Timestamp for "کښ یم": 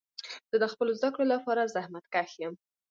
2.13-2.53